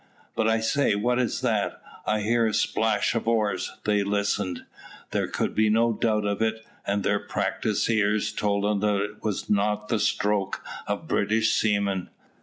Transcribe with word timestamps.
"But 0.35 0.47
I 0.47 0.61
say, 0.61 0.95
what 0.95 1.19
is 1.19 1.41
that? 1.41 1.79
I 2.07 2.21
heard 2.23 2.49
the 2.49 2.53
splash 2.55 3.13
of 3.13 3.27
oars." 3.27 3.73
They 3.85 4.01
listened. 4.01 4.65
There 5.11 5.27
could 5.27 5.53
be 5.53 5.69
no 5.69 5.93
doubt 5.93 6.25
of 6.25 6.41
it, 6.41 6.65
and 6.87 7.03
their 7.03 7.19
practised 7.19 7.87
ears 7.87 8.31
told 8.33 8.63
them 8.63 8.79
that 8.79 8.99
it 9.03 9.23
was 9.23 9.47
not 9.47 9.89
the 9.89 9.99
stroke 9.99 10.63
of 10.87 11.07
British 11.07 11.51
seamen. 11.53 12.09